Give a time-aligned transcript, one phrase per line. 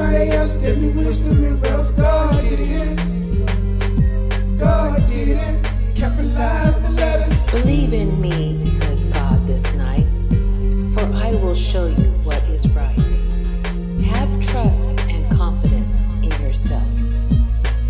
[0.00, 1.94] Somebody else gave me wisdom and wealth.
[1.94, 2.98] God did it.
[4.58, 5.66] God did it.
[5.94, 7.50] Capitalize the letters.
[7.50, 10.06] Believe in me, says God this night,
[10.94, 12.96] for I will show you what is right.
[14.06, 16.88] Have trust and confidence in yourself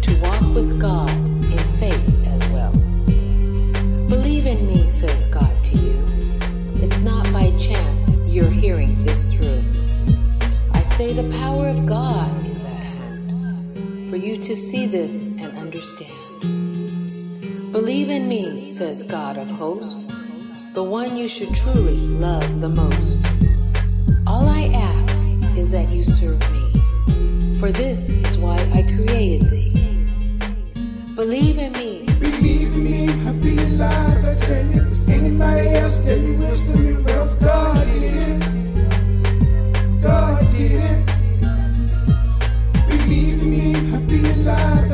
[0.02, 2.72] to walk with God in faith as well.
[4.08, 6.04] Believe in me, says God to you.
[6.82, 9.49] It's not by chance you're hearing this through
[11.00, 16.12] say the power of God is at hand for you to see this and understand.
[17.72, 19.96] Believe in me, says God of hosts,
[20.74, 23.16] the one you should truly love the most.
[24.26, 25.16] All I ask
[25.56, 29.72] is that you serve me, for this is why I created thee.
[31.14, 32.04] Believe in me.
[32.20, 34.22] Believe in me, I'll be alive.
[34.22, 35.79] I tell you, anybody else.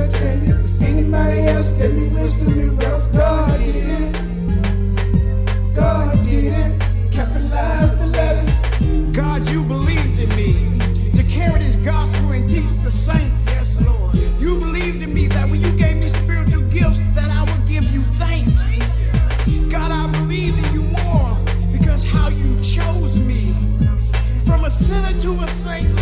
[0.08, 3.12] Tell you, is anybody else gave me wisdom and wealth?
[3.12, 4.14] God did it.
[5.74, 7.12] God did it.
[7.12, 9.16] Capitalize the letters.
[9.16, 10.78] God, you believed in me
[11.12, 13.46] to carry this gospel and teach the saints.
[13.46, 14.14] Yes, Lord.
[14.38, 17.84] You believed in me that when you gave me spiritual gifts, that I would give
[17.92, 18.64] you thanks.
[19.70, 21.36] God, I believe in you more
[21.72, 23.54] because how you chose me
[24.44, 25.95] from a sinner to a saint,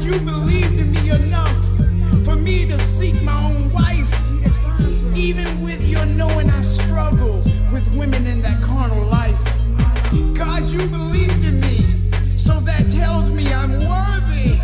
[0.00, 1.58] You believed in me enough
[2.24, 4.08] for me to seek my own wife.
[5.16, 9.38] Even with your knowing I struggle with women in that carnal life.
[10.34, 11.80] God, you believed in me.
[12.38, 14.60] So that tells me I'm worthy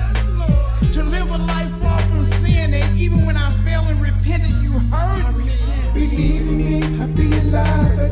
[0.93, 2.73] to live a life far from sin.
[2.73, 5.51] And even when I fail and repented, you heard me.
[5.93, 8.04] Believe in me, I'll be alive.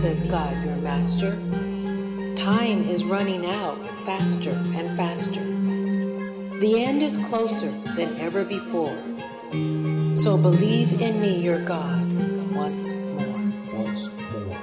[0.00, 1.32] says God, your master.
[2.34, 5.44] Time is running out faster and faster.
[6.58, 8.96] The end is closer than ever before.
[10.14, 12.00] So believe in me, your God,
[12.54, 13.44] once more.
[13.76, 14.58] Once more.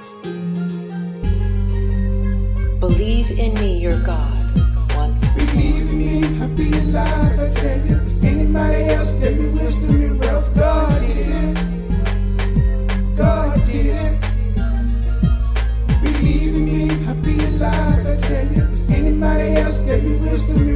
[2.80, 4.42] Believe in me, your God,
[4.96, 5.46] once more.
[5.46, 8.00] Believe in me, I'll be alive, I tell you.
[8.24, 11.00] Anybody else gave me wisdom, and wealth, God?
[11.00, 11.57] Did it
[20.00, 20.67] baby, we're